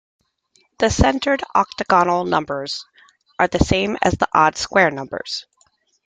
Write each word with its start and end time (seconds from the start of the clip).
The 0.79 0.89
centered 0.89 1.43
octagonal 1.53 2.25
numbers 2.25 2.87
are 3.37 3.47
the 3.47 3.59
same 3.63 3.97
as 4.01 4.13
the 4.13 4.27
odd 4.33 4.57
square 4.57 4.89
numbers. 4.89 5.45